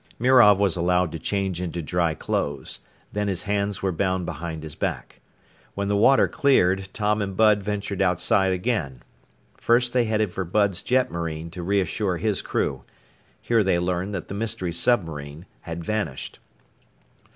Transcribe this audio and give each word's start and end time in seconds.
Mirov 0.17 0.57
was 0.57 0.75
allowed 0.75 1.11
to 1.11 1.19
change 1.19 1.61
into 1.61 1.79
dry 1.79 2.15
clothes, 2.15 2.79
then 3.13 3.27
his 3.27 3.43
hands 3.43 3.83
were 3.83 3.91
bound 3.91 4.25
behind 4.25 4.63
his 4.63 4.73
back. 4.73 5.19
When 5.75 5.89
the 5.89 5.95
water 5.95 6.27
cleared, 6.27 6.89
Tom 6.91 7.21
and 7.21 7.37
Bud 7.37 7.61
ventured 7.61 8.01
outside 8.01 8.51
again. 8.51 9.03
First 9.57 9.93
they 9.93 10.05
headed 10.05 10.33
for 10.33 10.43
Bud's 10.43 10.81
jetmarine 10.81 11.51
to 11.51 11.61
reassure 11.61 12.17
his 12.17 12.41
crew. 12.41 12.81
Here 13.39 13.63
they 13.63 13.77
learned 13.77 14.15
that 14.15 14.27
the 14.27 14.33
mystery 14.33 14.73
submarine 14.73 15.45
had 15.59 15.83
vanished. 15.83 16.39